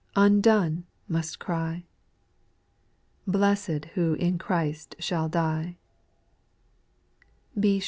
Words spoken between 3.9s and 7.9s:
who in Christ shall die I B.